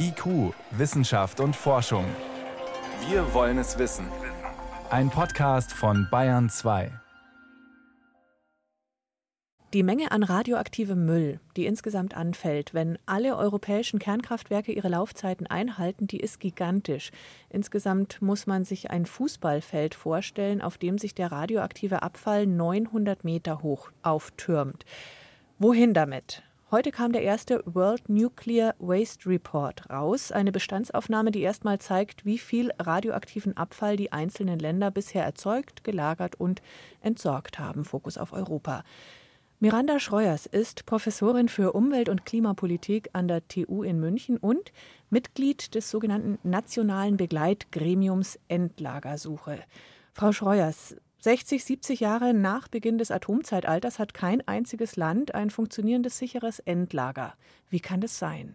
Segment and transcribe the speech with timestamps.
[0.00, 2.04] IQ, Wissenschaft und Forschung.
[3.08, 4.06] Wir wollen es wissen.
[4.88, 6.90] Ein Podcast von Bayern 2.
[9.74, 16.06] Die Menge an radioaktivem Müll, die insgesamt anfällt, wenn alle europäischen Kernkraftwerke ihre Laufzeiten einhalten,
[16.06, 17.10] die ist gigantisch.
[17.50, 23.62] Insgesamt muss man sich ein Fußballfeld vorstellen, auf dem sich der radioaktive Abfall 900 Meter
[23.62, 24.86] hoch auftürmt.
[25.58, 26.42] Wohin damit?
[26.70, 32.36] Heute kam der erste World Nuclear Waste Report raus, eine Bestandsaufnahme, die erstmal zeigt, wie
[32.36, 36.60] viel radioaktiven Abfall die einzelnen Länder bisher erzeugt, gelagert und
[37.00, 37.86] entsorgt haben.
[37.86, 38.84] Fokus auf Europa.
[39.60, 44.70] Miranda Schreuers ist Professorin für Umwelt- und Klimapolitik an der TU in München und
[45.08, 49.60] Mitglied des sogenannten Nationalen Begleitgremiums Endlagersuche.
[50.12, 56.18] Frau Schreuers, 60, 70 Jahre nach Beginn des Atomzeitalters hat kein einziges Land ein funktionierendes
[56.18, 57.34] sicheres Endlager.
[57.70, 58.54] Wie kann das sein?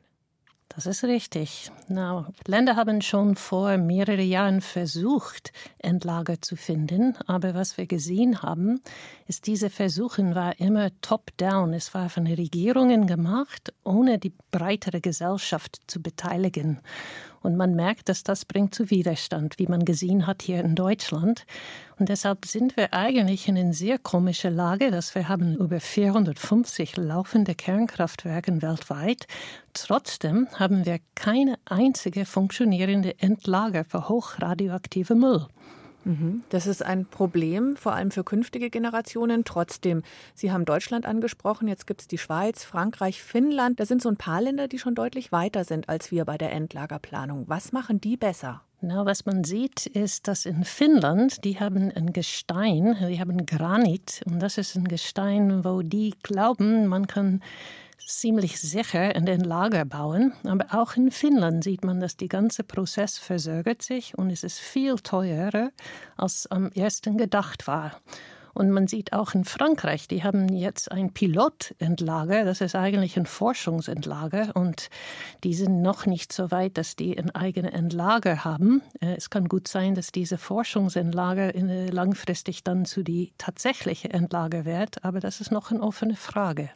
[0.75, 1.71] Das ist richtig.
[1.87, 7.15] Na, Länder haben schon vor mehreren Jahren versucht, Endlager zu finden.
[7.27, 8.81] Aber was wir gesehen haben,
[9.27, 11.73] ist, diese Versuche war immer top-down.
[11.73, 16.79] Es war von Regierungen gemacht, ohne die breitere Gesellschaft zu beteiligen.
[17.43, 21.45] Und man merkt, dass das bringt zu Widerstand, wie man gesehen hat hier in Deutschland.
[21.99, 26.97] Und deshalb sind wir eigentlich in einer sehr komischen Lage, dass wir haben über 450
[26.97, 29.27] laufende Kernkraftwerke weltweit.
[29.73, 35.45] Trotzdem haben wir keine einzige funktionierende Endlager für hochradioaktive Müll.
[36.05, 36.43] Mhm.
[36.49, 39.45] Das ist ein Problem, vor allem für künftige Generationen.
[39.45, 43.79] Trotzdem, Sie haben Deutschland angesprochen, jetzt gibt es die Schweiz, Frankreich, Finnland.
[43.79, 46.51] Das sind so ein paar Länder, die schon deutlich weiter sind als wir bei der
[46.51, 47.45] Endlagerplanung.
[47.47, 48.61] Was machen die besser?
[48.85, 54.21] Na, was man sieht, ist, dass in Finnland, die haben ein Gestein, die haben Granit.
[54.25, 57.41] Und das ist ein Gestein, wo die glauben, man kann
[58.05, 60.33] ziemlich sicher in den Lager bauen.
[60.45, 64.59] Aber auch in Finnland sieht man, dass der ganze Prozess verzögert sich und es ist
[64.59, 65.71] viel teurer,
[66.17, 67.91] als am ersten gedacht war.
[68.53, 73.25] Und man sieht auch in Frankreich, die haben jetzt ein Pilotendlager, das ist eigentlich ein
[73.25, 74.89] Forschungsendlager und
[75.43, 78.83] die sind noch nicht so weit, dass die ein eigenes Endlager haben.
[79.01, 81.51] Äh, es kann gut sein, dass diese Forschungsendlager
[81.91, 86.69] langfristig dann zu die tatsächliche Endlager wird, aber das ist noch eine offene Frage.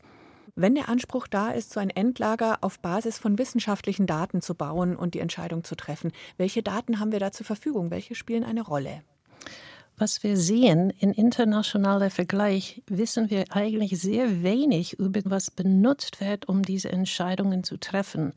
[0.60, 4.96] Wenn der Anspruch da ist, so ein Endlager auf Basis von wissenschaftlichen Daten zu bauen
[4.96, 7.92] und die Entscheidung zu treffen, welche Daten haben wir da zur Verfügung?
[7.92, 9.04] Welche spielen eine Rolle?
[10.00, 16.50] Was wir sehen in internationaler Vergleich, wissen wir eigentlich sehr wenig über was benutzt wird,
[16.50, 18.34] um diese Entscheidungen zu treffen.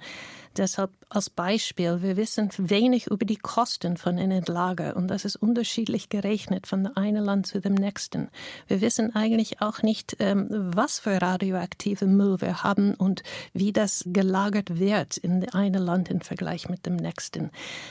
[0.59, 5.35] Deshalb als Beispiel, wir wissen wenig über die Kosten von einem Lager und das ist
[5.35, 8.29] unterschiedlich gerechnet von einem Land zu dem nächsten.
[8.69, 14.05] Wir wissen eigentlich auch nicht, ähm, was für radioaktive Müll wir haben und wie das
[14.07, 17.51] gelagert wird in einem Land im Vergleich mit dem nächsten.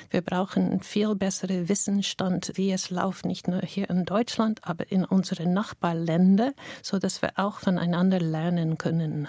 [0.09, 4.89] Wir brauchen einen viel besseren Wissensstand, wie es läuft, nicht nur hier in Deutschland, aber
[4.91, 9.27] in unseren Nachbarländern, so dass wir auch voneinander lernen können.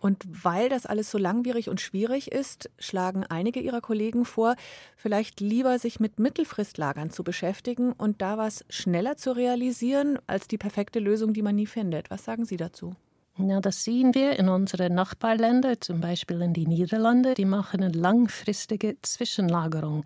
[0.00, 4.56] Und weil das alles so langwierig und schwierig ist, schlagen einige ihrer Kollegen vor,
[4.96, 10.58] vielleicht lieber sich mit Mittelfristlagern zu beschäftigen und da was schneller zu realisieren als die
[10.58, 12.10] perfekte Lösung, die man nie findet.
[12.10, 12.94] Was sagen Sie dazu?
[13.38, 17.34] Ja, das sehen wir in unseren Nachbarländern, zum Beispiel in die Niederlande.
[17.34, 20.04] Die machen eine langfristige Zwischenlagerung.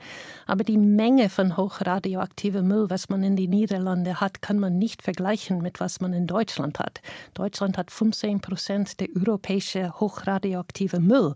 [0.49, 5.03] Aber die Menge von hochradioaktivem Müll, was man in die Niederlande hat, kann man nicht
[5.03, 7.03] vergleichen mit was man in Deutschland hat.
[7.35, 11.35] Deutschland hat 15 Prozent der europäischen hochradioaktiven Müll.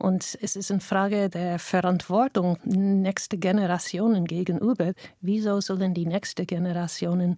[0.00, 4.94] Und es ist eine Frage der Verantwortung nächste Generationen gegenüber.
[5.20, 7.36] Wieso sollen die nächste Generationen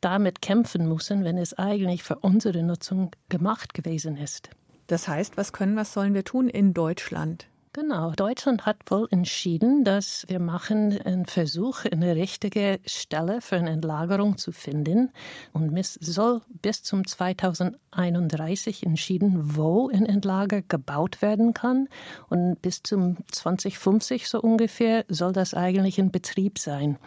[0.00, 4.50] damit kämpfen müssen, wenn es eigentlich für unsere Nutzung gemacht gewesen ist?
[4.88, 7.46] Das heißt, was können, was sollen wir tun in Deutschland?
[7.74, 13.70] Genau, Deutschland hat wohl entschieden, dass wir machen einen Versuch, eine richtige Stelle für eine
[13.70, 15.10] Entlagerung zu finden.
[15.54, 21.88] Und es soll bis zum 2031 entschieden, wo ein Endlager gebaut werden kann.
[22.28, 26.98] Und bis zum 2050 so ungefähr soll das eigentlich in Betrieb sein.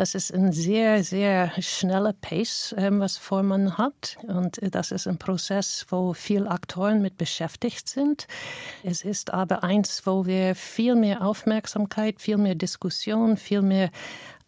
[0.00, 4.16] Das ist ein sehr, sehr schneller Pace, ähm, was Vormann hat.
[4.26, 8.26] Und das ist ein Prozess, wo viele Aktoren mit beschäftigt sind.
[8.82, 13.90] Es ist aber eins, wo wir viel mehr Aufmerksamkeit, viel mehr Diskussion, viel mehr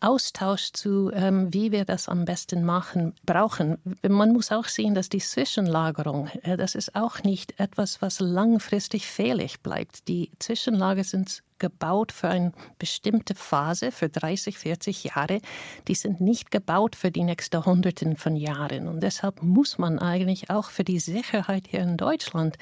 [0.01, 3.77] Austausch zu, ähm, wie wir das am besten machen, brauchen.
[4.09, 9.07] Man muss auch sehen, dass die Zwischenlagerung, äh, das ist auch nicht etwas, was langfristig
[9.07, 10.09] fehlig bleibt.
[10.09, 15.41] Die Zwischenlager sind gebaut für eine bestimmte Phase, für 30, 40 Jahre.
[15.89, 18.89] Die sind nicht gebaut für die nächsten Hunderten von Jahren.
[18.89, 22.59] Und deshalb muss man eigentlich auch für die Sicherheit hier in Deutschland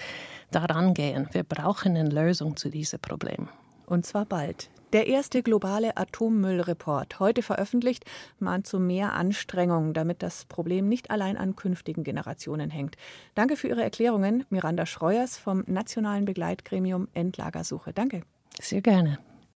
[0.50, 1.29] daran gehen.
[1.32, 3.49] Wir brauchen eine Lösung zu diesem Problem.
[3.87, 4.70] Und zwar bald.
[4.93, 8.05] Der erste globale Atommüllreport, heute veröffentlicht,
[8.38, 12.96] mahnt zu mehr Anstrengungen, damit das Problem nicht allein an künftigen Generationen hängt.
[13.35, 17.93] Danke für Ihre Erklärungen, Miranda Schreuers vom Nationalen Begleitgremium Endlagersuche.
[17.93, 18.23] Danke.
[18.60, 19.18] Sehr gerne.